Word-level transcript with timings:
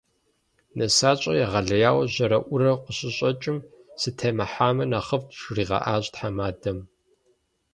Нысащӏэр 0.77 1.35
егъэлеяуэ 1.45 2.03
жьэрэӏурэу 2.13 2.77
къыщыщӏэкӏым, 2.83 3.57
«сытемыхьами 4.01 4.85
нэхъыфӏт» 4.91 5.35
жригъэӏащ 5.39 6.05
тхьэмадэм. 6.13 6.79